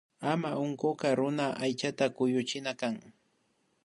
[0.31, 2.95] Ama unkunkak runa aychata kuyuchina kan